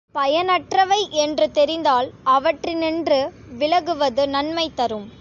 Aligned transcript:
பயனற்றவை 0.15 1.01
என்று 1.09 1.51
தெரிந்தால் 1.51 2.09
அவற்றினின்று 2.25 3.19
விலகுவது 3.59 4.25
நன்மை 4.27 4.71
தரும். 4.75 5.07